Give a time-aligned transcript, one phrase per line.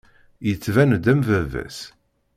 [0.47, 1.79] Yettban-d am baba-s.